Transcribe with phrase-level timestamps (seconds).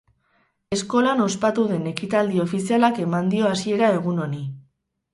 [0.77, 4.47] Eskolan ospatu den ekitaldi ofizialak eman dio hasiera egun honi.